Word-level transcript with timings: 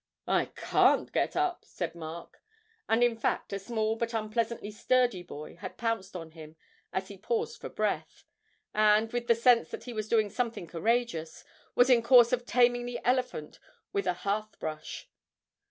'I 0.27 0.45
can't 0.55 1.11
get 1.11 1.35
up,' 1.35 1.63
said 1.63 1.93
Mark; 1.93 2.41
and 2.89 3.03
in 3.03 3.15
fact 3.15 3.53
a 3.53 3.59
small 3.59 3.95
but 3.95 4.15
unpleasantly 4.15 4.71
sturdy 4.71 5.21
boy 5.21 5.57
had 5.57 5.77
pounced 5.77 6.15
on 6.15 6.31
him 6.31 6.55
as 6.91 7.09
he 7.09 7.19
paused 7.19 7.61
for 7.61 7.69
breath, 7.69 8.23
and, 8.73 9.13
with 9.13 9.27
the 9.27 9.35
sense 9.35 9.69
that 9.69 9.83
he 9.83 9.93
was 9.93 10.09
doing 10.09 10.31
something 10.31 10.65
courageous, 10.65 11.43
was 11.75 11.87
in 11.87 12.01
course 12.01 12.33
of 12.33 12.47
taming 12.47 12.87
the 12.87 12.97
elephant 13.05 13.59
with 13.93 14.07
a 14.07 14.13
hearth 14.25 14.57
brush. 14.59 15.07